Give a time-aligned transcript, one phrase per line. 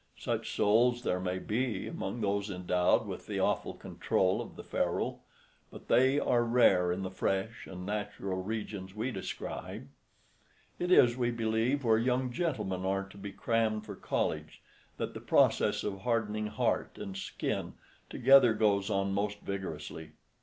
[0.17, 5.21] Such souls there may be, among those endowed with the awful control of the ferule,
[5.69, 9.87] but they are rare in the fresh and natural regions we describe.
[10.79, 14.63] It is, we believe, where young gentlemen are to be crammed for college,
[14.97, 17.75] that the process of hardening heart and skin
[18.09, 20.13] together goes on most vigorously.